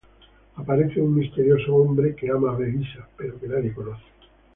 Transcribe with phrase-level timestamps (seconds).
[0.55, 4.03] Aparece un misterioso hombre que ama a Belisa, pero que nadie conoce.